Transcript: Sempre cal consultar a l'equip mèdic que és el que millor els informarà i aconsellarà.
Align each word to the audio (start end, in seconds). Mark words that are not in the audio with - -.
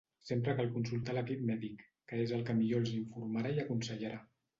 Sempre 0.27 0.53
cal 0.59 0.69
consultar 0.77 1.11
a 1.13 1.15
l'equip 1.17 1.43
mèdic 1.49 1.83
que 2.13 2.21
és 2.23 2.33
el 2.37 2.41
que 2.47 2.55
millor 2.61 2.81
els 2.85 2.95
informarà 3.01 3.53
i 3.59 3.63
aconsellarà. 3.65 4.19